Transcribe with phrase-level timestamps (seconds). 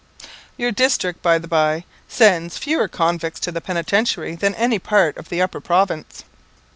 [0.57, 5.29] Your district, by the bye, sends fewer convicts to the Penitentiary than any part of
[5.29, 6.23] the Upper Province."